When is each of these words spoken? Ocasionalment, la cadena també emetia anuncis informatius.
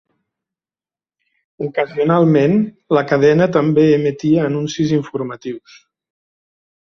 Ocasionalment, 1.65 2.55
la 2.97 3.03
cadena 3.11 3.49
també 3.57 3.85
emetia 3.99 4.47
anuncis 4.49 4.95
informatius. 4.99 5.77